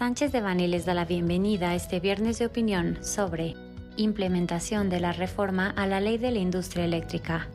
[0.00, 3.54] Sánchez de Bani les da la bienvenida a este viernes de opinión sobre
[3.98, 7.48] implementación de la reforma a la ley de la industria eléctrica,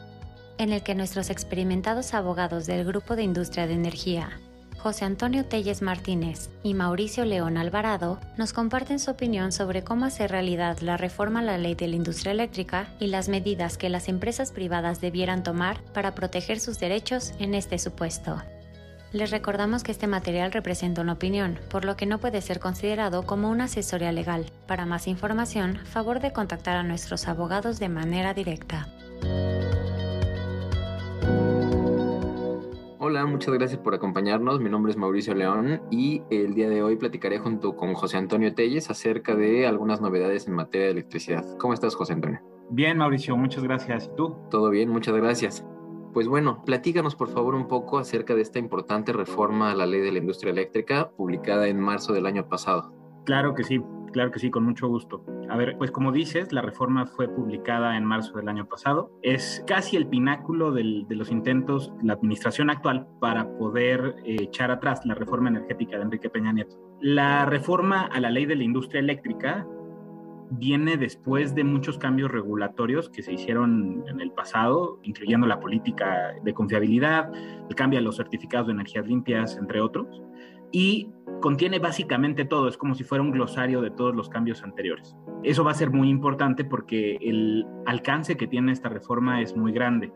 [0.59, 4.39] en el que nuestros experimentados abogados del Grupo de Industria de Energía,
[4.77, 10.29] José Antonio Telles Martínez y Mauricio León Alvarado, nos comparten su opinión sobre cómo hacer
[10.29, 14.07] realidad la reforma a la ley de la industria eléctrica y las medidas que las
[14.07, 18.39] empresas privadas debieran tomar para proteger sus derechos en este supuesto.
[19.13, 23.23] Les recordamos que este material representa una opinión, por lo que no puede ser considerado
[23.23, 24.45] como una asesoría legal.
[24.67, 28.87] Para más información, favor de contactar a nuestros abogados de manera directa.
[33.07, 34.59] Hola, muchas gracias por acompañarnos.
[34.59, 38.53] Mi nombre es Mauricio León y el día de hoy platicaré junto con José Antonio
[38.55, 41.45] Telles acerca de algunas novedades en materia de electricidad.
[41.59, 42.41] ¿Cómo estás, José Antonio?
[42.71, 44.09] Bien, Mauricio, muchas gracias.
[44.11, 44.35] ¿Y tú?
[44.49, 45.63] Todo bien, muchas gracias.
[46.15, 49.99] Pues bueno, platícanos por favor un poco acerca de esta importante reforma a la ley
[49.99, 52.93] de la industria eléctrica publicada en marzo del año pasado.
[53.25, 53.81] Claro que sí,
[54.13, 55.25] claro que sí, con mucho gusto.
[55.49, 59.11] A ver, pues como dices, la reforma fue publicada en marzo del año pasado.
[59.23, 64.71] Es casi el pináculo de los intentos de la administración actual para poder eh, echar
[64.71, 66.77] atrás la reforma energética de Enrique Peña Nieto.
[67.01, 69.67] La reforma a la ley de la industria eléctrica
[70.51, 76.33] viene después de muchos cambios regulatorios que se hicieron en el pasado, incluyendo la política
[76.43, 77.31] de confiabilidad,
[77.69, 80.21] el cambio a los certificados de energías limpias, entre otros,
[80.71, 81.09] y
[81.41, 85.15] contiene básicamente todo, es como si fuera un glosario de todos los cambios anteriores.
[85.43, 89.71] Eso va a ser muy importante porque el alcance que tiene esta reforma es muy
[89.71, 90.11] grande.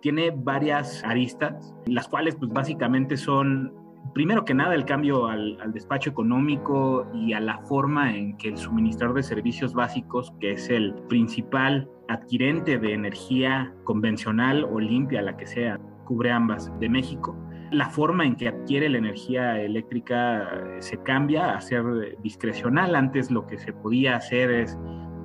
[0.00, 3.72] Tiene varias aristas, las cuales pues básicamente son
[4.14, 8.56] primero que nada el cambio al, despacho económico y a la forma en que el
[8.56, 15.36] suministrador de servicios básicos, que es el principal adquirente de energía convencional o limpia, la
[15.36, 17.36] que sea, cubre ambas de México,
[17.70, 20.48] la forma en que adquiere la energía eléctrica
[20.78, 21.84] se cambia a ser
[22.22, 22.94] discrecional.
[22.94, 24.78] Antes lo que se podía hacer es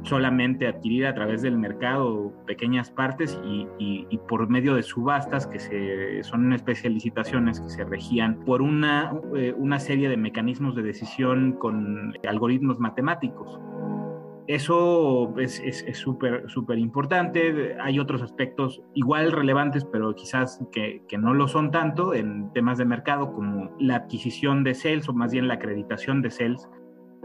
[0.04, 6.24] solamente adquirir a través del mercado pequeñas partes y, por medio de subastas que se,
[6.24, 10.76] son una especie de licitaciones que se regían por una, eh, una serie de mecanismos
[10.76, 13.60] de decisión con algoritmos matemáticos.
[14.46, 15.62] Eso es
[15.94, 17.78] súper súper importante.
[17.82, 22.78] Hay otros aspectos igual relevantes, pero quizás que, que, no lo son tanto en temas
[22.78, 26.68] de mercado, como la adquisición de CELS o más bien la acreditación de CELS,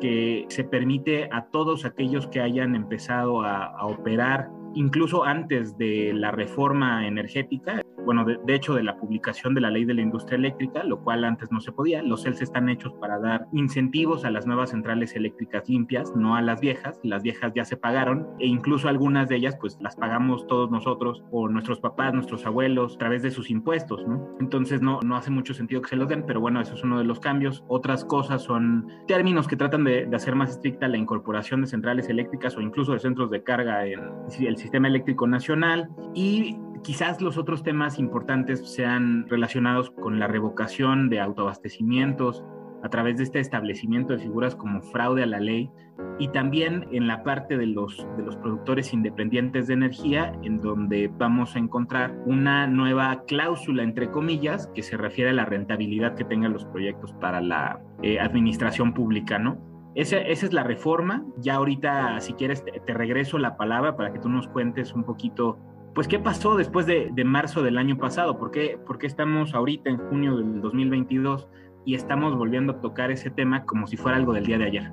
[0.00, 6.30] que se permite a todos aquellos que hayan empezado a, operar incluso antes de la
[6.30, 10.82] reforma energética, bueno, de, hecho de la publicación de la ley de la industria eléctrica,
[10.82, 12.02] lo cual antes no se podía.
[12.02, 16.40] Los CELS están hechos para dar incentivos a las nuevas centrales eléctricas limpias, no a
[16.40, 16.98] las viejas.
[17.02, 21.22] Las viejas ya se pagaron e incluso algunas de ellas pues las pagamos todos nosotros
[21.30, 24.26] o nuestros papás, nuestros abuelos a través de sus impuestos, ¿no?
[24.40, 26.96] Entonces no, no hace mucho sentido que se los den, pero bueno, eso es uno
[26.96, 27.62] de los cambios.
[27.68, 32.08] Otras cosas son términos que tratan de, de hacer más estricta la incorporación de centrales
[32.08, 34.00] eléctricas o incluso de centros de carga en
[34.40, 41.08] el sistema eléctrico nacional y quizás los otros temas importantes sean relacionados con la revocación
[41.08, 42.44] de autoabastecimientos
[42.82, 45.70] a través de este establecimiento de figuras como fraude a la ley
[46.18, 51.08] y también en la parte de los, de los productores independientes de energía, en donde
[51.08, 56.24] vamos a encontrar una nueva cláusula, entre comillas, que se refiere a la rentabilidad que
[56.24, 59.58] tengan los proyectos para la eh, administración pública, ¿no?
[59.94, 61.24] Esa, esa, es la reforma.
[61.38, 65.02] Ya ahorita, si quieres, te, te regreso la palabra para que tú nos cuentes un
[65.02, 65.58] poquito
[65.98, 68.38] pues, ¿qué pasó después de, marzo del año pasado?
[68.38, 71.48] ¿Por qué, ¿Por qué estamos ahorita en junio del 2022
[71.84, 74.92] y estamos volviendo a tocar ese tema como si fuera algo del día de ayer?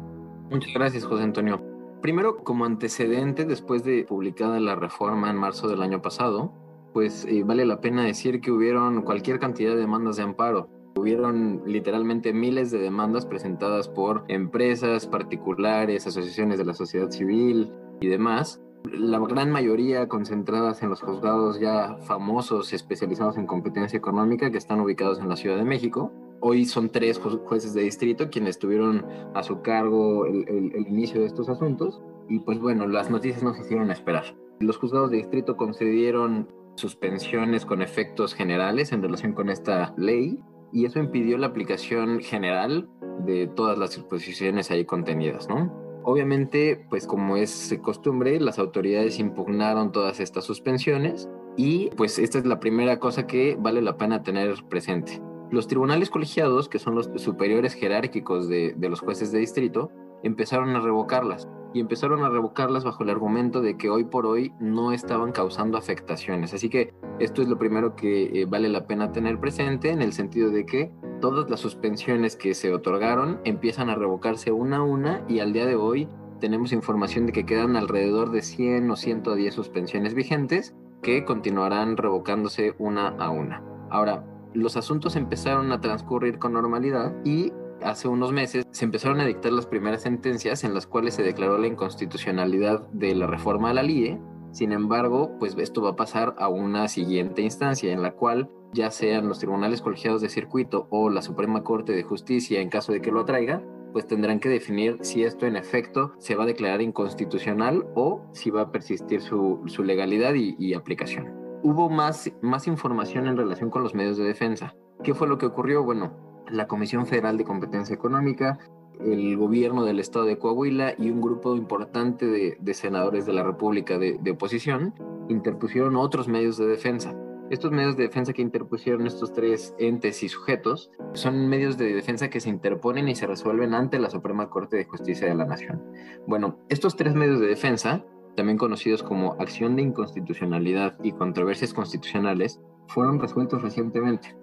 [0.50, 1.62] Muchas gracias, José Antonio.
[2.02, 6.52] Primero, como antecedente, después de publicada la reforma en marzo del año pasado,
[6.92, 10.70] pues eh, vale la pena decir que hubieron cualquier cantidad de demandas de amparo.
[10.96, 18.08] Hubieron literalmente miles de demandas presentadas por empresas, particulares, asociaciones de la sociedad civil y
[18.08, 18.60] demás,
[18.94, 24.80] la gran mayoría concentradas en los juzgados ya famosos especializados en competencia económica que están
[24.80, 26.12] ubicados en la Ciudad de México.
[26.42, 31.50] Hoy son tres jueces de distrito quienes tuvieron a su cargo el, inicio de estos
[31.50, 34.36] asuntos y pues bueno, las noticias no se hicieron esperar.
[34.60, 40.40] Los juzgados de distrito concedieron suspensiones con efectos generales en relación con esta ley
[40.72, 42.90] y eso impidió la aplicación general
[43.26, 45.85] de todas las disposiciones ahí contenidas, ¿no?
[46.08, 52.46] Obviamente, pues como es costumbre, las autoridades impugnaron todas estas suspensiones y pues esta es
[52.46, 55.20] la primera cosa que vale la pena tener presente.
[55.50, 59.90] Los tribunales colegiados, que son los superiores jerárquicos de, los jueces de distrito,
[60.22, 64.54] empezaron a revocarlas y empezaron a revocarlas bajo el argumento de que hoy por hoy
[64.62, 66.54] no estaban causando afectaciones.
[66.54, 70.14] Así que esto es lo primero que eh, vale la pena tener presente en el
[70.14, 75.26] sentido de que todas las suspensiones que se otorgaron empiezan a revocarse una a una
[75.28, 76.08] y al día de hoy
[76.40, 82.74] tenemos información de que quedan alrededor de 100 o 110 suspensiones vigentes que continuarán revocándose
[82.80, 83.62] una a una.
[83.90, 87.52] Ahora, los asuntos empezaron a transcurrir con normalidad y
[87.86, 91.58] hace unos meses se empezaron a dictar las primeras sentencias en las cuales se declaró
[91.58, 94.20] la inconstitucionalidad de la reforma a la LIE.
[94.52, 98.90] Sin embargo, pues esto va a pasar a una siguiente instancia en la cual ya
[98.92, 103.02] sean los tribunales colegiados de circuito o la Suprema Corte de Justicia en caso de
[103.02, 106.82] que lo atraiga, pues tendrán que definir si esto en efecto se va a declarar
[106.82, 111.34] inconstitucional o si va a persistir su, legalidad y, y, aplicación.
[111.64, 114.76] Hubo más, más información en relación con los medios de defensa.
[115.02, 115.84] ¿Qué fue lo que ocurrió?
[115.84, 118.60] Bueno, la Comisión Federal de Competencia Económica,
[119.00, 123.98] el gobierno del estado de Coahuila y un grupo importante de, senadores de la República
[123.98, 124.94] de, oposición
[125.30, 127.16] interpusieron otros medios de defensa.
[127.52, 132.30] Estos medios de defensa que interpusieron estos tres entes y sujetos son medios de defensa
[132.30, 135.84] que se interponen y se resuelven ante la Suprema Corte de Justicia de la Nación.
[136.26, 138.04] Bueno, estos tres medios de defensa,
[138.36, 144.36] también conocidos como acción de inconstitucionalidad y controversias constitucionales, fueron resueltos recientemente.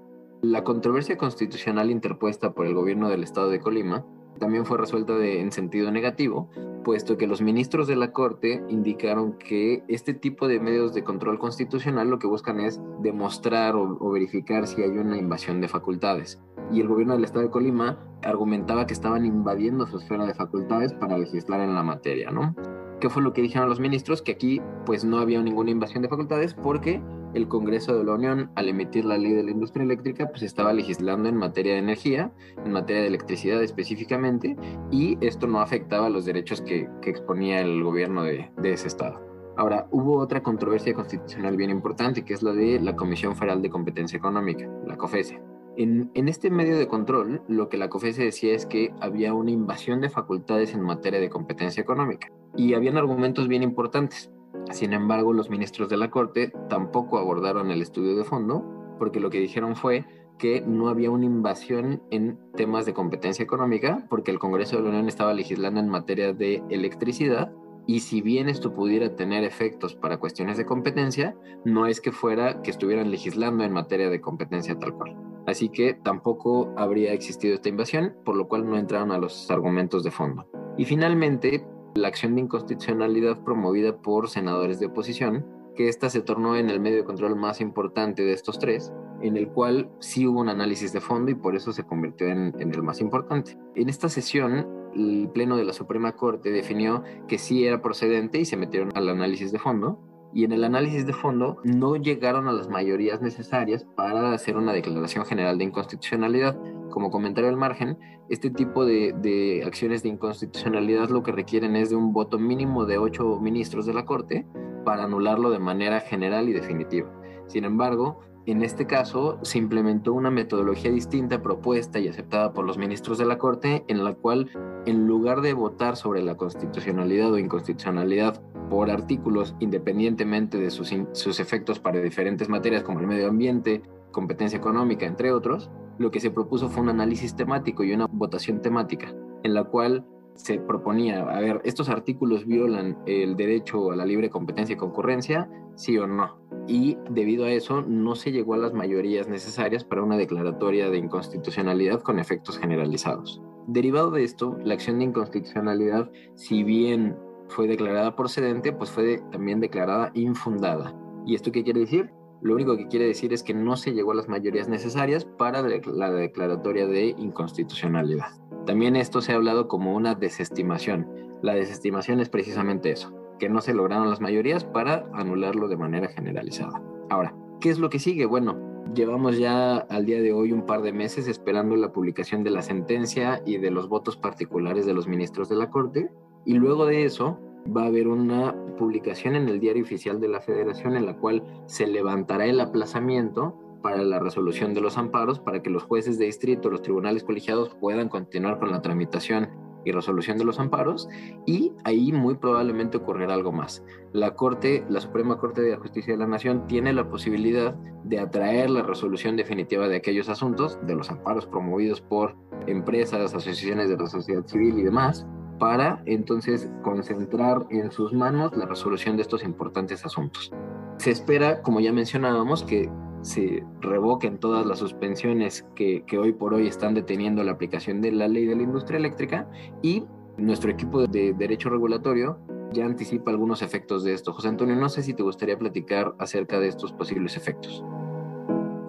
[0.43, 4.05] La controversia constitucional interpuesta por el gobierno del estado de Colima
[4.41, 6.50] también fue resuelta en sentido negativo,
[6.83, 11.39] puesto que los ministros de la Corte indicaron que este tipo de medios de control
[11.39, 16.41] constitucional lo que buscan es demostrar o, o verificar si hay una invasión de facultades.
[16.73, 20.93] Y el gobierno del estado de Colima argumentaba que estaban invadiendo su esfera de facultades
[20.93, 22.56] para legislar en la materia, ¿no?
[23.02, 24.22] ¿Qué fue lo que dijeron los ministros?
[24.22, 27.02] Que aquí pues no había ninguna invasión de facultades porque
[27.34, 30.72] el Congreso de la Unión, al emitir la ley de la industria eléctrica, pues estaba
[30.72, 32.31] legislando en materia de energía,
[32.64, 34.56] en materia de electricidad específicamente,
[34.93, 39.20] y esto no afectaba los derechos que, exponía el gobierno de, ese estado.
[39.56, 43.70] Ahora, hubo otra controversia constitucional bien importante, que es la de la Comisión Federal de
[43.70, 45.51] Competencia Económica, la COFESE.
[45.77, 50.01] En, este medio de control, lo que la COFESE decía es que había una invasión
[50.01, 52.29] de facultades en materia de competencia económica.
[52.57, 54.31] Y habían argumentos bien importantes.
[54.71, 58.65] Sin embargo, los ministros de la Corte tampoco abordaron el estudio de fondo,
[58.99, 60.05] porque lo que dijeron fue
[60.39, 64.91] que no había una invasión en temas de competencia económica, porque el Congreso de la
[64.91, 67.53] Unión estaba legislando en materia de electricidad,
[67.87, 71.35] y si bien esto pudiera tener efectos para cuestiones de competencia,
[71.65, 75.31] no es que fuera que estuvieran legislando en materia de competencia tal cual.
[75.47, 80.05] Así que tampoco habría existido esta invasión, por lo cual no entraron a los argumentos
[80.05, 80.47] de fondo.
[80.79, 86.56] Y finalmente, la acción de inconstitucionalidad promovida por senadores de oposición, que esta se tornó
[86.56, 88.93] en el medio de control más importante de estos tres,
[89.23, 92.55] en el cual sí hubo un análisis de fondo y por eso se convirtió en,
[92.59, 93.56] el más importante.
[93.75, 98.45] En esta sesión, el Pleno de la Suprema Corte definió que sí era procedente y
[98.45, 100.00] se metieron al análisis de fondo,
[100.34, 104.73] y en el análisis de fondo no llegaron a las mayorías necesarias para hacer una
[104.73, 106.58] declaración general de inconstitucionalidad.
[106.90, 107.99] Como comentario al margen,
[108.29, 112.99] este tipo de, acciones de inconstitucionalidad lo que requieren es de un voto mínimo de
[112.99, 114.46] ocho ministros de la Corte
[114.84, 117.11] para anularlo de manera general y definitiva.
[117.46, 122.77] Sin embargo, en este caso, se implementó una metodología distinta propuesta y aceptada por los
[122.77, 124.50] ministros de la Corte, en la cual,
[124.85, 130.91] en lugar de votar sobre la constitucionalidad o inconstitucionalidad por artículos, independientemente de sus,
[131.39, 136.31] efectos para diferentes materias como el medio ambiente, competencia económica, entre otros, lo que se
[136.31, 139.14] propuso fue un análisis temático y una votación temática,
[139.45, 144.31] en la cual se proponía, a ver, ¿estos artículos violan el derecho a la libre
[144.31, 145.51] competencia y concurrencia?
[145.75, 146.39] Sí o no.
[146.67, 150.99] Y debido a eso no se llegó a las mayorías necesarias para una declaratoria de
[150.99, 153.43] inconstitucionalidad con efectos generalizados.
[153.67, 157.17] Derivado de esto, la acción de inconstitucionalidad, si bien
[157.49, 160.95] fue declarada procedente, pues fue también declarada infundada.
[161.27, 162.11] ¿Y esto qué quiere decir?
[162.42, 165.62] Lo único que quiere decir es que no se llegó a las mayorías necesarias para
[165.62, 168.26] la declaratoria de inconstitucionalidad.
[168.66, 171.08] También esto se ha hablado como una desestimación.
[171.40, 176.08] La desestimación es precisamente eso, que no se lograron las mayorías para anularlo de manera
[176.08, 176.82] generalizada.
[177.11, 178.26] Ahora, ¿qué es lo que sigue?
[178.26, 182.50] Bueno, llevamos ya al día de hoy un par de meses esperando la publicación de
[182.50, 186.11] la sentencia y de los votos particulares de los ministros de la Corte
[186.44, 190.40] y luego de eso va a haber una publicación en el diario oficial de la
[190.40, 195.62] federación en la cual se levantará el aplazamiento para la resolución de los amparos para
[195.62, 199.50] que los jueces de distrito, los tribunales colegiados puedan continuar con la tramitación
[199.85, 201.09] y resolución de los amparos
[201.45, 203.85] y ahí muy probablemente ocurrirá algo más.
[204.12, 208.71] La Corte, la Suprema Corte de Justicia de la Nación tiene la posibilidad de atraer
[208.71, 214.07] la resolución definitiva de aquellos asuntos, de los amparos promovidos por empresas, asociaciones de la
[214.07, 215.26] sociedad civil y demás,
[215.59, 220.52] para entonces concentrar en sus manos la resolución de estos importantes asuntos.
[220.99, 222.90] Se espera, como ya mencionábamos, que
[223.23, 228.12] se revoquen todas las suspensiones que, que hoy por hoy están deteniendo la aplicación de
[228.12, 229.49] la ley de la industria eléctrica
[229.80, 230.04] y
[230.37, 232.38] nuestro equipo de derecho regulatorio
[232.73, 234.32] ya anticipa algunos efectos de esto.
[234.32, 237.85] José Antonio, no sé si te gustaría platicar acerca de estos posibles efectos.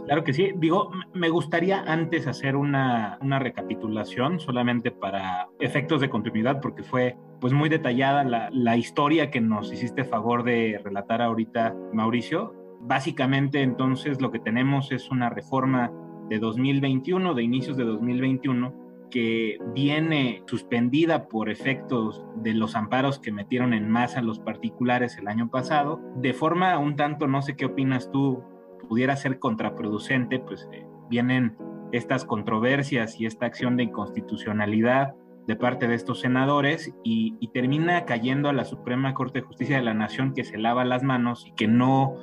[0.06, 0.52] Claro que sí.
[0.58, 7.16] Digo, me gustaría antes hacer una, una, recapitulación solamente para efectos de continuidad, porque fue
[7.40, 12.54] pues muy detallada la, la historia que nos hiciste favor de relatar ahorita, Mauricio.
[12.82, 15.92] Básicamente, entonces, lo que tenemos es una reforma
[16.30, 23.32] de 2021, de inicios de 2021, que viene suspendida por efectos de los amparos que
[23.32, 27.66] metieron en masa los particulares el año pasado, de forma un tanto, no sé qué
[27.66, 28.44] opinas tú,
[28.88, 31.56] pudiera ser contraproducente, pues eh, vienen
[31.92, 35.16] estas controversias y esta acción de inconstitucionalidad
[35.48, 39.84] de parte de estos senadores y, termina cayendo a la Suprema Corte de Justicia de
[39.84, 42.16] la Nación que se lava las manos y que no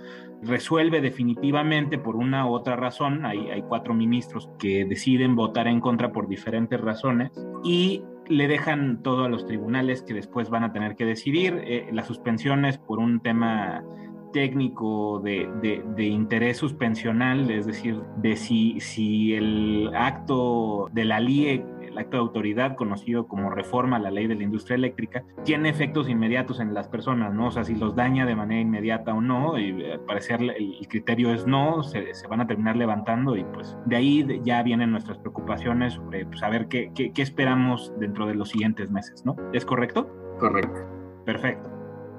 [0.43, 3.25] resuelve definitivamente por una u otra razón.
[3.25, 7.31] Hay, hay cuatro ministros que deciden votar en contra por diferentes razones
[7.63, 11.61] y le dejan todo a los tribunales que después van a tener que decidir.
[11.65, 13.85] Eh, las suspensiones por un tema
[14.33, 21.21] técnico de, de, de, interés suspensional, es decir, de si, si el acto de la
[21.21, 25.25] LIE el acto de autoridad conocido como reforma a la ley de la industria eléctrica,
[25.45, 27.49] tiene efectos inmediatos en las personas, ¿no?
[27.49, 31.33] O sea, si los daña de manera inmediata o no, y al parecer el, criterio
[31.33, 35.19] es no, se, se, van a terminar levantando y pues de ahí ya vienen nuestras
[35.19, 39.37] preocupaciones sobre pues, saber qué, qué, qué esperamos dentro de los siguientes meses, ¿no?
[39.53, 40.09] ¿Es correcto?
[40.39, 40.81] Correcto.
[41.25, 41.71] Perfecto.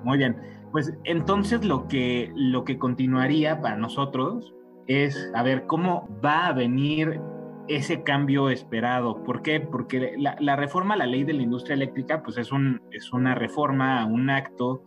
[0.04, 0.61] Muy bien.
[0.72, 4.54] Pues entonces lo que, lo que continuaría para nosotros
[4.88, 7.20] es a ver cómo va a venir
[7.68, 9.24] ese cambio esperado.
[9.24, 9.60] ¿Por qué?
[9.60, 13.36] Porque la, reforma a la ley de la industria eléctrica, pues es, un, es una
[13.36, 14.84] reforma, un acto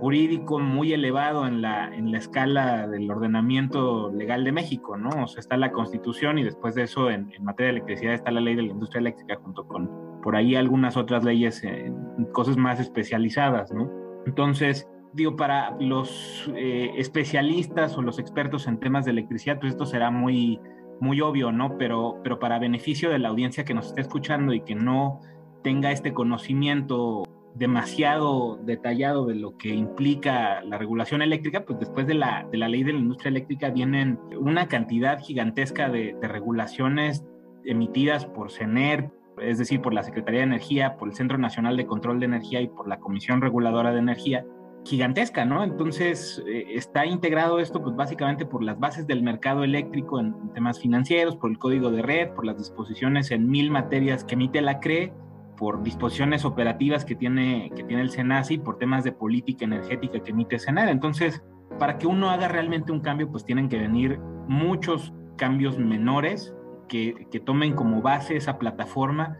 [0.00, 5.24] jurídico muy elevado en la, en la escala del ordenamiento legal de México, ¿no?
[5.24, 8.40] O sea, está la Constitución y después de eso, en, materia de electricidad, está la
[8.40, 12.80] ley de la industria eléctrica junto con por ahí algunas otras leyes, en cosas más
[12.80, 13.88] especializadas, ¿no?
[14.26, 19.86] Entonces, digo, para los eh, especialistas o los expertos en temas de electricidad, pues esto
[19.86, 20.60] será muy
[21.00, 21.76] muy obvio, ¿no?
[21.78, 25.20] Pero, pero para beneficio de la audiencia que nos está escuchando y que no
[25.62, 32.14] tenga este conocimiento demasiado detallado de lo que implica la regulación eléctrica, pues después de
[32.14, 37.24] la, de la ley de la industria eléctrica vienen una cantidad gigantesca de, de regulaciones
[37.64, 39.10] emitidas por CENER,
[39.40, 42.60] es decir, por la Secretaría de Energía, por el Centro Nacional de Control de Energía
[42.60, 44.44] y por la Comisión Reguladora de Energía,
[44.86, 45.64] gigantesca, ¿no?
[45.64, 50.80] Entonces eh, está integrado esto pues básicamente por las bases del mercado eléctrico en, temas
[50.80, 54.80] financieros, por el código de red, por las disposiciones en mil materias que emite la
[54.80, 55.12] CRE,
[55.56, 60.30] por disposiciones operativas que tiene, que tiene el SENACI, por temas de política energética que
[60.30, 60.88] emite SENAR.
[60.88, 61.42] Entonces,
[61.78, 66.54] para que uno haga realmente un cambio, pues tienen que venir muchos cambios menores
[66.88, 69.38] que, que tomen como base esa plataforma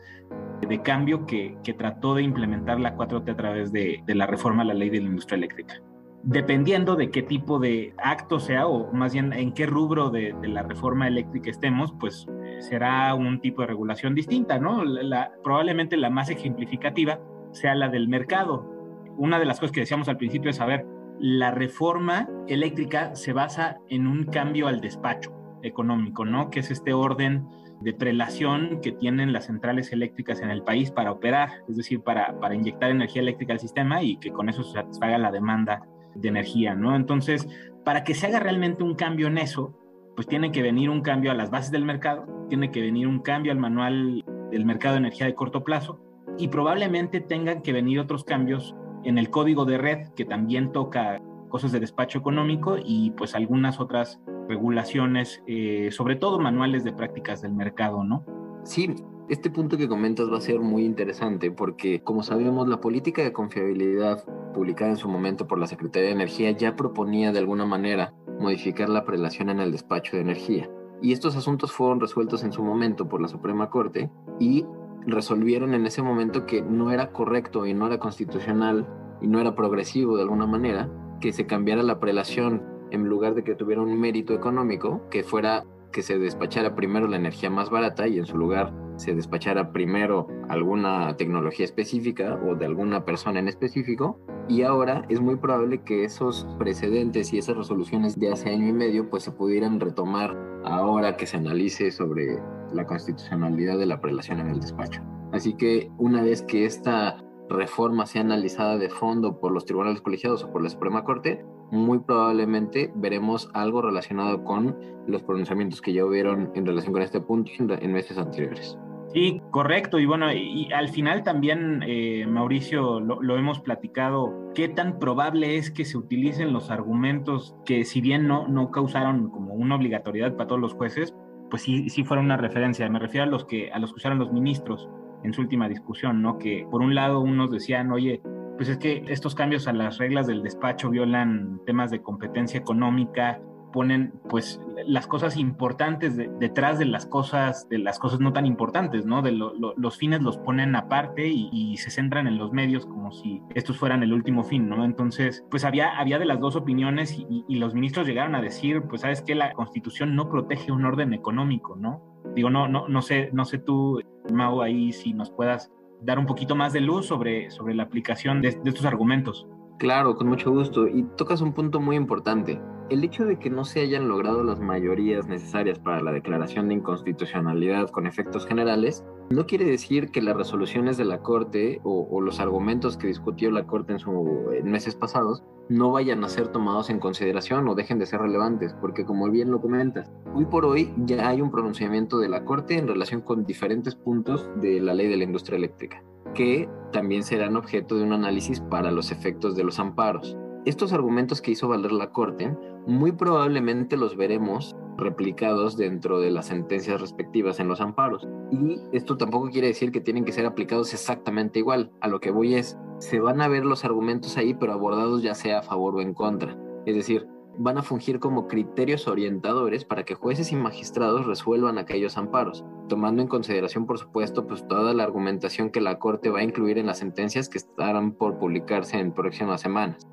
[0.61, 4.75] de cambio que, trató de implementar la 4T a través de, la reforma a la
[4.75, 5.75] ley de la industria eléctrica.
[6.23, 10.49] Dependiendo de qué tipo de acto sea, o más bien en qué rubro de, de
[10.49, 12.27] la reforma eléctrica estemos, pues
[12.61, 14.85] será un tipo de regulación distinta, ¿no?
[14.85, 17.21] La, probablemente la más ejemplificativa
[17.53, 18.69] sea la del mercado.
[19.17, 20.87] Una de las cosas que decíamos al principio es, saber
[21.19, 25.33] la reforma eléctrica se basa en un cambio al despacho
[25.63, 26.51] económico, ¿no?
[26.51, 27.47] Que es este orden
[27.81, 32.39] de prelación que tienen las centrales eléctricas en el país para operar, es decir, para,
[32.41, 35.83] para inyectar energía eléctrica al sistema y que con eso se satisfaga la demanda
[36.15, 36.97] de energía, ¿no?
[36.97, 37.47] Entonces,
[37.85, 39.79] para que se haga realmente un cambio en eso,
[40.15, 43.21] pues tiene que venir un cambio a las bases del mercado, tiene que venir un
[43.21, 46.01] cambio al manual del mercado de energía de corto plazo
[46.39, 51.21] y probablemente tengan que venir otros cambios en el código de red que también toca
[51.49, 57.43] cosas de despacho económico y pues algunas otras regulaciones, eh, sobre todo manuales de prácticas
[57.43, 58.25] del mercado, ¿no?
[58.65, 58.95] Sí,
[59.29, 63.33] este punto que comentas va a ser muy interesante porque, como sabemos, la política de
[63.33, 64.25] confiabilidad
[64.55, 68.89] publicada en su momento por la Secretaría de Energía ya proponía de alguna manera modificar
[68.89, 70.71] la prelación en el despacho de energía.
[71.03, 74.65] Y estos asuntos fueron resueltos en su momento por la Suprema Corte y
[75.07, 78.87] resolvieron en ese momento que no era correcto y no era constitucional
[79.21, 80.89] y no era progresivo de alguna manera
[81.21, 85.65] que se cambiara la prelación en lugar de que tuviera un mérito económico, que fuera
[85.93, 90.27] que se despachara primero la energía más barata y en su lugar se despachara primero
[90.49, 94.19] alguna tecnología específica o de alguna persona en específico.
[94.49, 98.73] Y ahora es muy probable que esos precedentes y esas resoluciones de hace año y
[98.73, 102.39] medio pues se pudieran retomar ahora que se analice sobre
[102.73, 105.03] la constitucionalidad de la prelación en el despacho.
[105.33, 110.45] Así que una vez que esta reforma sea analizada de fondo por los tribunales colegiados
[110.45, 114.77] o por la Suprema Corte, muy probablemente veremos algo relacionado con
[115.07, 118.79] los pronunciamientos que ya hubieron en relación con este punto en meses anteriores.
[119.13, 119.99] Sí, correcto.
[119.99, 125.71] Y bueno, y, al final también, eh, Mauricio, lo, hemos platicado, qué tan probable es
[125.71, 130.49] que se utilicen los argumentos que si bien no, no causaron como una obligatoriedad para
[130.49, 131.15] todos los jueces,
[131.51, 132.89] pues sí, sí fueron una referencia.
[132.91, 134.89] Me refiero a los que, a los que usaron los ministros
[135.27, 136.39] en su última discusión, ¿no?
[136.39, 138.23] Que por un lado unos decían, oye,
[138.57, 143.41] pues es que estos cambios a las reglas del despacho violan temas de competencia económica,
[143.73, 149.05] ponen pues las cosas importantes detrás de las cosas, de las cosas no tan importantes,
[149.05, 149.21] ¿no?
[149.21, 153.77] De los fines los ponen aparte y, se centran en los medios como si estos
[153.77, 154.83] fueran el último fin, ¿no?
[154.85, 158.83] Entonces, pues había, había de las dos opiniones y, y los ministros llegaron a decir,
[158.89, 162.17] pues sabes que la constitución no protege un orden económico, ¿no?
[162.35, 164.01] Digo, no, no, no sé, no sé tú,
[164.33, 168.43] Mau, ahí si nos puedas dar un poquito más de luz sobre, sobre la aplicación
[168.43, 169.47] de estos argumentos.
[169.79, 170.87] Claro, con mucho gusto.
[170.87, 172.61] Y tocas un punto muy importante.
[172.89, 176.75] El hecho de que no se hayan logrado las mayorías necesarias para la declaración de
[176.75, 182.41] inconstitucionalidad con efectos generales no quiere decir que las resoluciones de la Corte o, los
[182.41, 186.91] argumentos que discutió la Corte en, su, en meses pasados no vayan a ser tomados
[186.91, 190.93] en consideración o dejen de ser relevantes, porque como bien lo comentas, hoy por hoy
[191.05, 195.09] ya hay un pronunciamiento de la Corte en relación con diferentes puntos de la ley
[195.09, 196.03] de la industria eléctrica
[196.35, 200.37] que también serán objeto de un análisis para los efectos de los amparos.
[200.67, 202.55] Estos argumentos que hizo valer la Corte
[202.87, 208.27] muy probablemente los veremos replicados dentro de las sentencias respectivas en los amparos.
[208.51, 211.91] Y esto tampoco quiere decir que tienen que ser aplicados exactamente igual.
[212.01, 215.35] A lo que voy es, se van a ver los argumentos ahí, pero abordados ya
[215.35, 216.57] sea a favor o en contra.
[216.87, 217.27] Es decir,
[217.59, 223.23] van a fungir como criterios orientadores para que jueces y magistrados resuelvan aquellos amparos, tomando
[223.23, 226.87] en consideración, por supuesto, pues toda la argumentación que la Corte va a incluir en
[226.87, 230.07] las sentencias que estarán por publicarse en próximas semanas.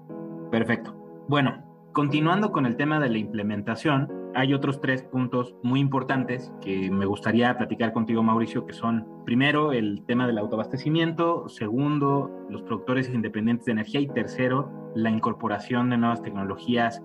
[0.51, 0.95] Perfecto.
[1.27, 1.63] Bueno,
[1.93, 7.05] continuando con el tema de la implementación, hay otros tres puntos muy importantes que me
[7.05, 13.65] gustaría platicar contigo, Mauricio, que son, primero, el tema del autoabastecimiento, segundo, los productores independientes
[13.65, 17.01] de energía y tercero, la incorporación de nuevas tecnologías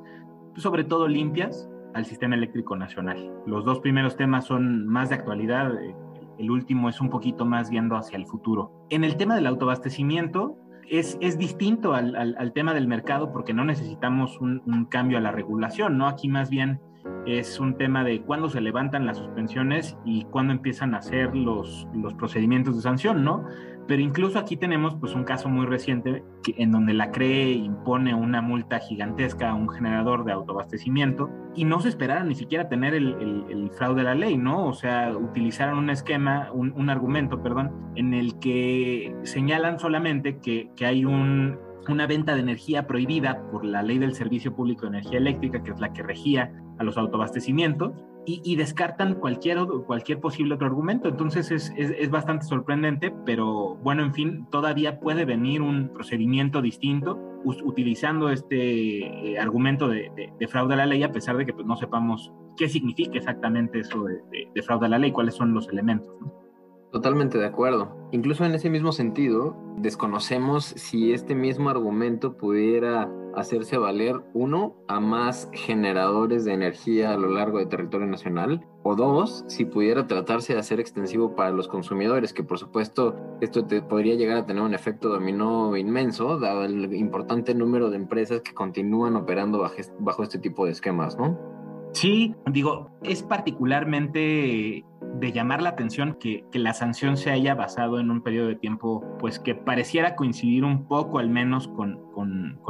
[0.59, 3.33] sobre todo limpias, al sistema eléctrico nacional.
[3.47, 5.95] Los dos primeros temas son más de actualidad, eh,
[6.39, 8.87] el último es un poquito más viendo hacia el futuro.
[8.91, 10.57] En el tema del autoabastecimiento,
[10.91, 15.21] es, es distinto al, al, tema del mercado porque no necesitamos un, un, cambio a
[15.21, 16.09] la regulación, ¿no?
[16.09, 16.81] Aquí más bien
[17.29, 21.87] es un tema de cuándo se levantan las suspensiones y cuándo empiezan a hacer los,
[21.95, 23.45] los procedimientos de sanción, ¿no?
[23.89, 26.23] Pero incluso aquí tenemos pues un caso muy reciente
[26.59, 31.81] en donde la CRE impone una multa gigantesca a un generador de autoabastecimiento y no
[31.81, 34.67] se esperaba ni siquiera tener el, fraude de la ley, ¿no?
[34.67, 40.85] O sea, utilizaron un esquema, un, argumento, perdón, en el que señalan solamente que, que
[40.85, 45.19] hay un, una venta de energía prohibida por la ley del Servicio Público de Energía
[45.19, 47.93] Eléctrica, que es la que regía a los autoabastecimientos,
[48.31, 51.09] y, descartan cualquier, cualquier posible otro argumento.
[51.09, 57.19] Entonces es, es, bastante sorprendente, pero bueno, en fin, todavía puede venir un procedimiento distinto
[57.45, 60.11] utilizando este eh, argumento de,
[60.49, 64.05] fraude a la ley, a pesar de que pues, no sepamos qué significa exactamente eso
[64.05, 66.13] de, fraude a la ley, cuáles son los elementos.
[66.93, 67.95] Totalmente de acuerdo.
[68.13, 74.99] Incluso en ese mismo sentido, desconocemos si este mismo argumento pudiera hacerse valer, uno, a
[74.99, 80.55] más generadores de energía a lo largo del territorio nacional, o dos, si pudiera tratarse
[80.55, 84.63] de hacer extensivo para los consumidores, que por supuesto esto te podría llegar a tener
[84.63, 90.23] un efecto dominó inmenso, dado el importante número de empresas que continúan operando bajo, bajo
[90.23, 91.58] este tipo de esquemas, ¿no?
[91.93, 98.11] Sí, digo, es particularmente de llamar la atención que, la sanción se haya basado en
[98.11, 102.07] un periodo de tiempo, pues que pareciera coincidir un poco al menos con,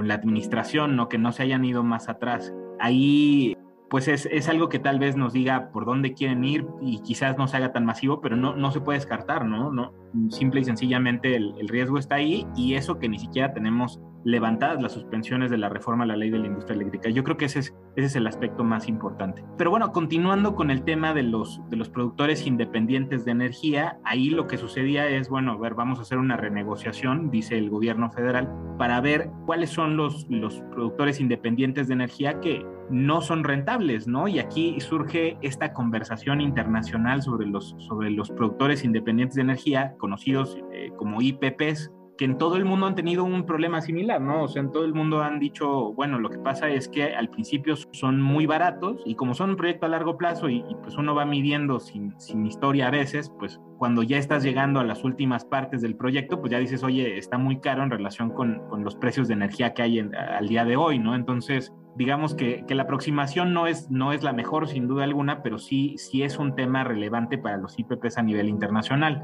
[0.02, 1.09] la administración, ¿no?
[1.09, 2.54] que no se hayan ido más atrás.
[2.78, 3.57] Ahí
[3.90, 7.48] pues es, algo que tal vez nos diga por dónde quieren ir y quizás no
[7.48, 9.72] se haga tan masivo, pero no, no se puede descartar, ¿no?
[9.72, 9.92] no
[10.31, 14.83] simple y sencillamente el, el, riesgo está ahí y eso que ni siquiera tenemos levantadas
[14.83, 17.09] las suspensiones de la reforma a la ley de la industria eléctrica.
[17.09, 19.43] Yo creo que ese es, ese es el aspecto más importante.
[19.57, 24.29] Pero bueno, continuando con el tema de los, de los productores independientes de energía, ahí
[24.29, 28.11] lo que sucedía es, bueno, a ver, vamos a hacer una renegociación, dice el gobierno
[28.11, 34.07] federal, para ver cuáles son los, los productores independientes de energía que no son rentables,
[34.07, 34.29] ¿no?
[34.29, 40.59] Y aquí surge esta conversación internacional sobre los, sobre los productores independientes de energía, conocidos
[40.73, 44.42] eh, como IPPs, que en todo el mundo han tenido un problema similar, ¿no?
[44.42, 47.31] O sea, en todo el mundo han dicho, bueno, lo que pasa es que al
[47.31, 51.14] principio son muy baratos y como son un proyecto a largo plazo y, pues uno
[51.14, 55.44] va midiendo sin, sin, historia a veces, pues cuando ya estás llegando a las últimas
[55.44, 58.96] partes del proyecto, pues ya dices, oye, está muy caro en relación con, con los
[58.96, 61.14] precios de energía que hay al día de hoy, ¿no?
[61.14, 65.42] Entonces, digamos que, que, la aproximación no es, no es la mejor sin duda alguna,
[65.42, 69.22] pero sí, sí es un tema relevante para los IPPs a nivel internacional.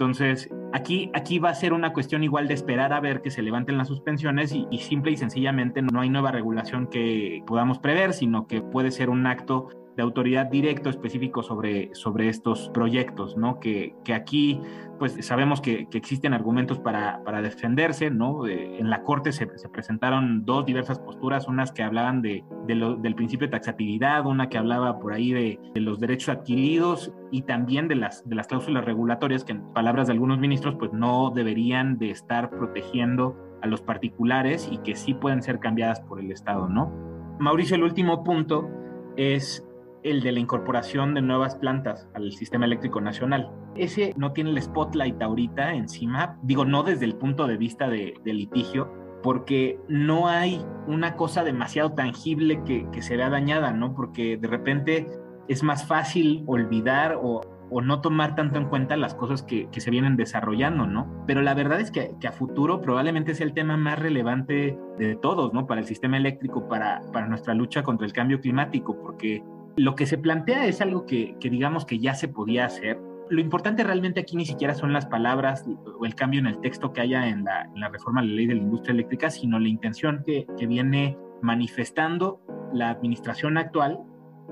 [0.00, 3.42] Entonces, aquí, aquí va a ser una cuestión igual de esperar a ver que se
[3.42, 8.46] levanten las suspensiones y, simple y sencillamente no hay nueva regulación que podamos prever, sino
[8.46, 9.68] que puede ser un acto
[10.00, 13.60] de autoridad directo específico sobre, sobre estos proyectos, ¿no?
[13.60, 14.58] Que, que aquí,
[14.98, 18.46] pues sabemos que, que existen argumentos para, para defenderse, ¿no?
[18.46, 22.96] en la Corte se, se, presentaron dos diversas posturas, unas que hablaban de, de lo,
[22.96, 27.42] del principio de taxatividad, una que hablaba por ahí de, de, los derechos adquiridos y
[27.42, 31.30] también de las, de las cláusulas regulatorias que en palabras de algunos ministros, pues no
[31.30, 36.32] deberían de estar protegiendo a los particulares y que sí pueden ser cambiadas por el
[36.32, 36.90] Estado, ¿no?
[37.38, 38.68] Mauricio, el último punto
[39.16, 39.66] es
[40.02, 43.50] el de la incorporación de nuevas plantas al sistema eléctrico nacional.
[43.76, 48.14] Ese no tiene el spotlight ahorita encima, digo, no desde el punto de vista de,
[48.24, 53.94] litigio, porque no hay una cosa demasiado tangible que, se vea dañada, ¿no?
[53.94, 55.06] Porque de repente
[55.48, 57.40] es más fácil olvidar o,
[57.82, 61.24] no tomar tanto en cuenta las cosas que, se vienen desarrollando, ¿no?
[61.26, 65.52] Pero la verdad es que, a futuro probablemente sea el tema más relevante de todos,
[65.52, 65.66] ¿no?
[65.66, 69.44] Para el sistema eléctrico, para nuestra lucha contra el cambio climático, porque
[69.76, 72.98] lo que se plantea es algo que, digamos que ya se podía hacer.
[73.28, 75.64] Lo importante realmente aquí ni siquiera son las palabras
[75.98, 78.56] o el cambio en el texto que haya en la, reforma de la ley de
[78.56, 82.40] la industria eléctrica, sino la intención que, viene manifestando
[82.72, 84.00] la administración actual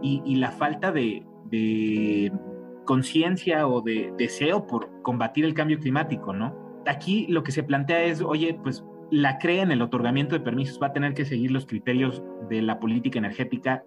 [0.02, 2.32] y, la falta de, de
[2.84, 6.54] conciencia o de deseo por combatir el cambio climático, ¿no?
[6.86, 10.78] Aquí lo que se plantea es, oye, pues la CRE en el otorgamiento de permisos
[10.80, 13.84] va a tener que seguir los criterios de la política energética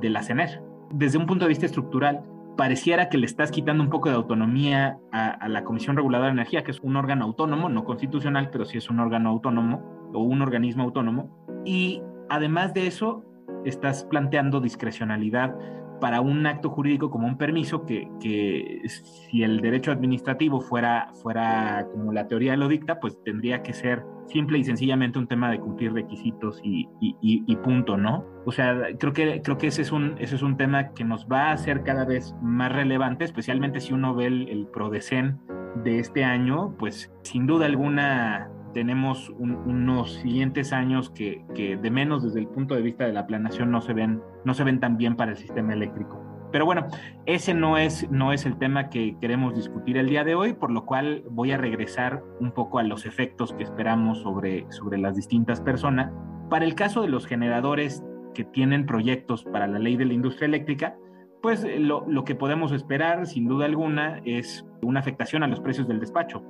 [0.00, 0.62] de la CENER.
[0.92, 2.22] Desde un punto de vista estructural,
[2.56, 6.62] pareciera que le estás quitando un poco de autonomía a, la Comisión Reguladora de Energía,
[6.62, 10.42] que es un órgano autónomo, no constitucional, pero sí es un órgano autónomo o un
[10.42, 11.46] organismo autónomo.
[11.64, 13.24] Y además de eso,
[13.64, 15.56] estás planteando discrecionalidad
[16.00, 21.86] para un acto jurídico como un permiso que, que, si el derecho administrativo fuera, fuera
[21.92, 25.60] como la teoría lo dicta, pues tendría que ser simple y sencillamente un tema de
[25.60, 28.24] cumplir requisitos y, y, y, punto, ¿no?
[28.46, 31.26] O sea, creo que, creo que ese, es un, ese es un tema que nos
[31.26, 35.38] va a hacer cada vez más relevante, especialmente si uno ve el, el PRODECEN
[35.84, 42.22] de este año, pues sin duda alguna tenemos unos siguientes años que, que, de menos
[42.22, 44.96] desde el punto de vista de la planación no se ven, no se ven tan
[44.96, 46.20] bien para el sistema eléctrico.
[46.52, 46.86] Pero bueno,
[47.26, 50.70] ese no es, no es el tema que queremos discutir el día de hoy, por
[50.70, 55.14] lo cual voy a regresar un poco a los efectos que esperamos sobre, sobre las
[55.14, 56.12] distintas personas.
[56.48, 58.02] Para el caso de los generadores
[58.34, 60.96] que tienen proyectos para la ley de la industria eléctrica,
[61.40, 65.86] pues lo, lo que podemos esperar, sin duda alguna, es una afectación a los precios
[65.86, 66.42] del despacho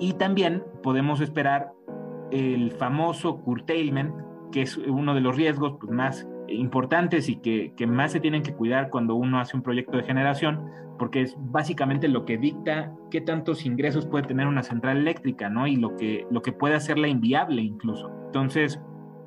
[0.00, 1.72] y también podemos esperar
[2.30, 4.14] el famoso curtailment,
[4.50, 8.54] que es uno de los riesgos pues, más importantes y que, más se tienen que
[8.54, 10.66] cuidar cuando uno hace un proyecto de generación,
[10.98, 15.66] porque es básicamente lo que dicta qué tantos ingresos puede tener una central eléctrica, ¿no?
[15.66, 18.10] Y lo que, lo que puede hacerla inviable incluso.
[18.26, 18.80] Entonces,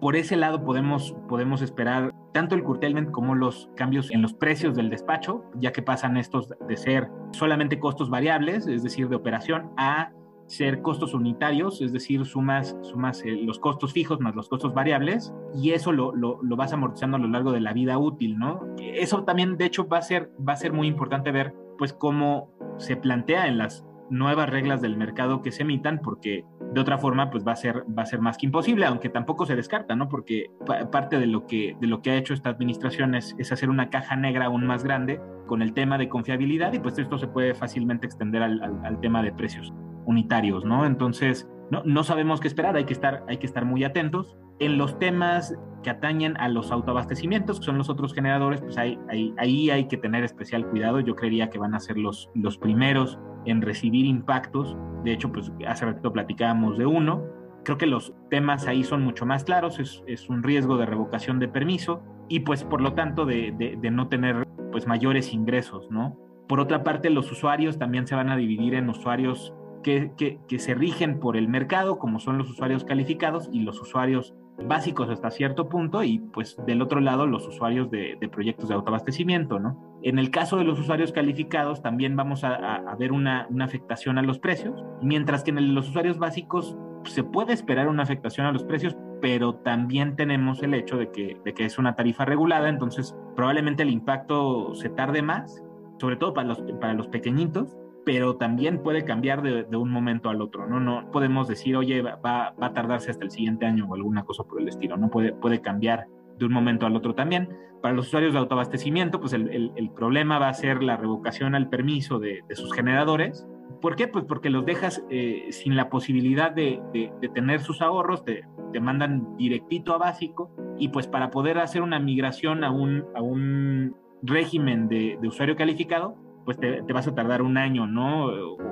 [0.05, 4.75] por ese lado podemos, podemos esperar tanto el curtailment como los cambios en los precios
[4.75, 9.71] del despacho, ya que pasan estos de ser solamente costos variables, es decir, de operación,
[9.77, 10.11] a
[10.45, 15.33] ser costos unitarios, es decir, sumas, sumas eh, los costos fijos más los costos variables,
[15.55, 18.61] y eso lo, lo, lo, vas amortizando a lo largo de la vida útil, ¿no?
[18.77, 22.51] Eso también, de hecho, va a ser, va a ser muy importante ver, pues, cómo
[22.77, 27.29] se plantea en las nuevas reglas del mercado que se emitan, porque de otra forma
[27.29, 30.09] pues va a ser, va a ser más que imposible, aunque tampoco se descarta, ¿no?
[30.09, 30.51] Porque
[30.91, 34.15] parte de lo que, de lo que ha hecho esta administración es, hacer una caja
[34.15, 38.05] negra aún más grande con el tema de confiabilidad y pues esto se puede fácilmente
[38.05, 39.73] extender al, al, tema de precios
[40.05, 40.85] unitarios, ¿no?
[40.85, 44.37] Entonces, no, no sabemos qué esperar, hay que, estar, hay que estar muy atentos.
[44.59, 48.97] En los temas que atañen a los autoabastecimientos, que son los otros generadores, pues ahí,
[49.09, 50.99] ahí, ahí hay que tener especial cuidado.
[50.99, 54.75] Yo creería que van a ser los, los primeros en recibir impactos.
[55.03, 57.23] De hecho, pues hace ratito platicábamos de uno.
[57.63, 61.39] Creo que los temas ahí son mucho más claros, es, es un riesgo de revocación
[61.39, 66.17] de permiso y pues por lo tanto de, de, no tener pues mayores ingresos, ¿no?
[66.47, 70.59] Por otra parte, los usuarios también se van a dividir en usuarios que, que, que,
[70.59, 75.31] se rigen por el mercado, como son los usuarios calificados y los usuarios básicos hasta
[75.31, 79.99] cierto punto y pues del otro lado los usuarios de, proyectos de autoabastecimiento, ¿no?
[80.01, 84.39] En el caso de los usuarios calificados también vamos a, ver una, afectación a los
[84.39, 88.95] precios, mientras que en los usuarios básicos se puede esperar una afectación a los precios,
[89.21, 93.83] pero también tenemos el hecho de que, de que es una tarifa regulada, entonces probablemente
[93.83, 95.63] el impacto se tarde más,
[95.99, 100.41] sobre todo para los, para los pequeñitos, pero también puede cambiar de, un momento al
[100.41, 100.79] otro, ¿no?
[100.79, 104.43] No podemos decir, oye, va, va, a tardarse hasta el siguiente año o alguna cosa
[104.43, 105.09] por el estilo, ¿no?
[105.09, 106.05] Puede, puede cambiar
[106.37, 107.49] de un momento al otro también.
[107.81, 111.69] Para los usuarios de autoabastecimiento, pues el, el, problema va a ser la revocación al
[111.69, 113.47] permiso de, de, sus generadores.
[113.81, 114.07] ¿Por qué?
[114.07, 118.79] Pues porque los dejas eh, sin la posibilidad de, de tener sus ahorros, te, te,
[118.79, 123.95] mandan directito a básico y pues para poder hacer una migración a un, a un
[124.25, 126.15] régimen de, usuario calificado,
[126.45, 128.27] pues te, vas a tardar un año, ¿no?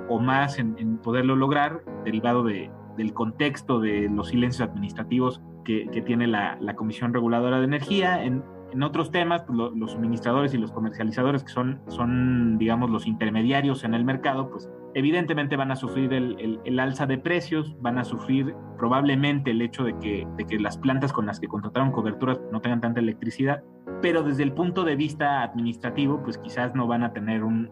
[0.09, 6.27] O, más en, poderlo lograr, derivado de, del contexto de los silencios administrativos que, tiene
[6.27, 8.23] la, Comisión Reguladora de Energía.
[8.23, 8.43] En,
[8.81, 13.93] otros temas, pues, los suministradores y los comercializadores, que son, son, digamos, los intermediarios en
[13.93, 18.55] el mercado, pues evidentemente van a sufrir el, el, alza de precios, van a sufrir
[18.79, 22.61] probablemente el hecho de que, de que las plantas con las que contrataron coberturas no
[22.61, 23.63] tengan tanta electricidad
[24.03, 27.71] pero desde el punto de vista administrativo, pues quizás no van a tener un,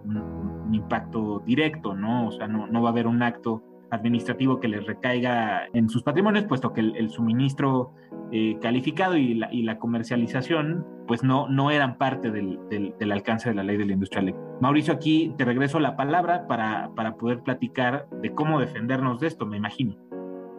[0.71, 2.29] impacto directo, ¿no?
[2.29, 6.03] O sea, no, no, va a haber un acto administrativo que les recaiga en sus
[6.03, 7.91] patrimonios, puesto que el, suministro
[8.31, 13.49] eh, calificado y la, y la, comercialización, pues no, no eran parte del, del, alcance
[13.49, 14.33] de la ley de la industria.
[14.61, 19.45] Mauricio, aquí te regreso la palabra para, para poder platicar de cómo defendernos de esto,
[19.45, 19.97] me imagino.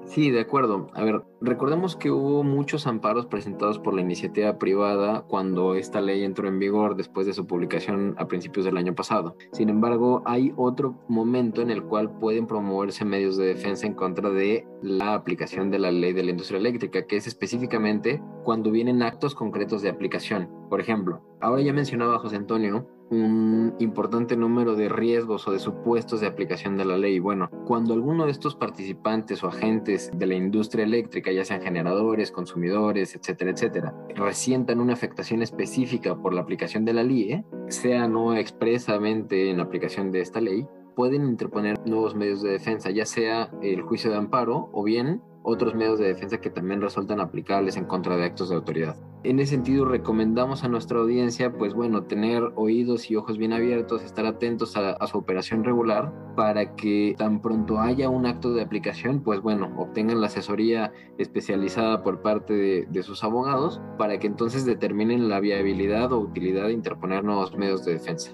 [0.04, 0.88] Sí, de acuerdo.
[0.94, 6.24] A ver, recordemos que hubo muchos amparos presentados por la iniciativa privada cuando esta ley
[6.24, 9.36] entró en vigor después de su publicación a principios del año pasado.
[9.52, 14.30] Sin embargo, hay otro momento en el cual pueden promoverse medios de defensa en contra
[14.30, 19.02] de la aplicación de la ley de la industria eléctrica, que es específicamente cuando vienen
[19.02, 20.50] actos concretos de aplicación.
[20.68, 26.20] Por ejemplo, ahora ya mencionaba José Antonio un importante número de riesgos o de supuestos
[26.20, 27.18] de aplicación de la ley.
[27.18, 32.32] Bueno, cuando alguno de estos participantes o agentes de la industria eléctrica, ya sean generadores,
[32.32, 38.34] consumidores, etcétera, etcétera, resientan una afectación específica por la aplicación de la ley, sea no
[38.34, 43.50] expresamente en la aplicación de esta ley, pueden interponer nuevos medios de defensa, ya sea
[43.60, 47.84] el juicio de amparo o bien otros medios de defensa que también resultan aplicables en
[47.84, 48.96] contra de actos de autoridad.
[49.24, 54.02] En ese sentido, recomendamos a nuestra audiencia, pues bueno, tener oídos y ojos bien abiertos,
[54.02, 59.22] estar atentos a, su operación regular para que tan pronto haya un acto de aplicación,
[59.22, 65.28] pues bueno, obtengan la asesoría especializada por parte de, sus abogados para que entonces determinen
[65.28, 68.32] la viabilidad o utilidad de interponer nuevos medios de defensa.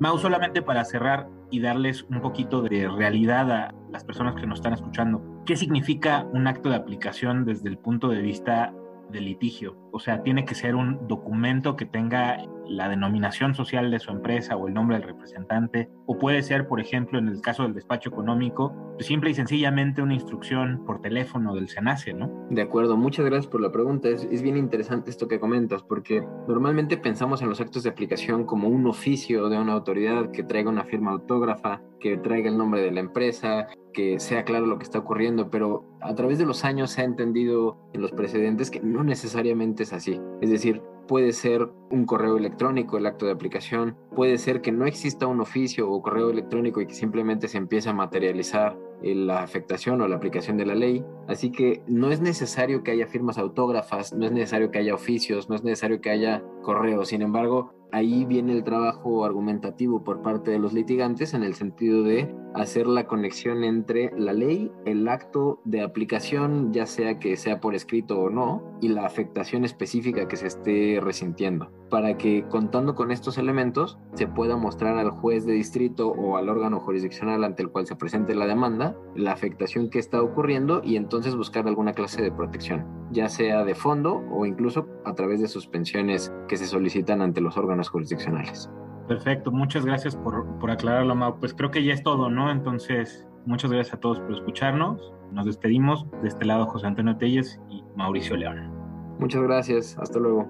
[0.00, 4.60] Mau, solamente para cerrar y darles un poquito de realidad a las personas que nos
[4.60, 8.74] están escuchando, ¿qué significa un acto de aplicación desde el punto de vista
[9.10, 9.83] de litigio.
[9.94, 14.56] O sea, tiene que ser un documento que tenga la denominación social de su empresa
[14.56, 15.88] o el nombre del representante.
[16.06, 20.14] O puede ser, por ejemplo, en el caso del despacho económico, simple y sencillamente una
[20.14, 22.28] instrucción por teléfono del SENACE, ¿no?
[22.50, 24.08] De acuerdo, muchas gracias por la pregunta.
[24.08, 28.46] Es, es bien interesante esto que comentas, porque normalmente pensamos en los actos de aplicación
[28.46, 32.82] como un oficio de una autoridad que traiga una firma autógrafa, que traiga el nombre
[32.82, 36.64] de la empresa, que sea claro lo que está ocurriendo, pero a través de los
[36.64, 40.20] años se ha entendido en los precedentes que no necesariamente es así.
[40.40, 44.86] Es decir, puede ser un correo electrónico el acto de aplicación, puede ser que no
[44.86, 50.00] exista un oficio o correo electrónico y que simplemente se empiece a materializar la afectación
[50.00, 51.04] o la aplicación de la ley.
[51.28, 55.50] Así que no es necesario que haya firmas autógrafas, no es necesario que haya oficios,
[55.50, 57.08] no es necesario que haya correos.
[57.08, 62.02] Sin embargo, ahí viene el trabajo argumentativo por parte de los litigantes en el sentido
[62.02, 67.60] de hacer la conexión entre la ley, el acto de aplicación, ya sea que sea
[67.60, 72.94] por escrito o no, y la afectación específica que se esté resintiendo, para que contando
[72.94, 77.62] con estos elementos se pueda mostrar al juez de distrito o al órgano jurisdiccional ante
[77.62, 81.92] el cual se presente la demanda la afectación que está ocurriendo y entonces buscar alguna
[81.92, 86.66] clase de protección, ya sea de fondo o incluso a través de suspensiones que se
[86.66, 88.68] solicitan ante los órganos jurisdiccionales.
[89.08, 91.38] Perfecto, muchas gracias por, por aclararlo, Mau.
[91.38, 92.50] Pues creo que ya es todo, ¿no?
[92.50, 95.12] Entonces, muchas gracias a todos por escucharnos.
[95.30, 96.06] Nos despedimos.
[96.22, 98.72] De este lado, José Antonio Telles y Mauricio León.
[99.18, 99.96] Muchas gracias.
[99.98, 100.48] Hasta luego.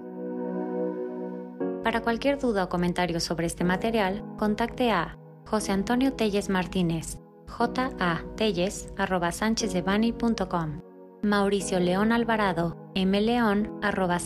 [1.83, 7.91] Para cualquier duda o comentario sobre este material, contacte a José Antonio Telles Martínez, j
[7.99, 9.31] a telles arroba
[11.25, 14.19] Mauricio León Alvarado, mleón arroba